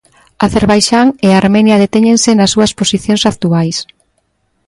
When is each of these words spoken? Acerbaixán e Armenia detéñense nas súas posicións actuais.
Acerbaixán 0.45 1.07
e 1.25 1.27
Armenia 1.31 1.81
detéñense 1.83 2.31
nas 2.33 2.51
súas 2.53 2.71
posicións 2.79 3.23
actuais. 3.31 3.77